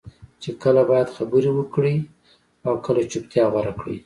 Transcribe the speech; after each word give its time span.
چې 0.41 0.49
کله 0.63 0.81
باید 0.91 1.13
خبرې 1.17 1.49
وکړې 1.53 1.95
او 2.67 2.73
کله 2.85 3.01
چپتیا 3.11 3.45
غوره 3.53 3.73
کړې. 3.79 3.95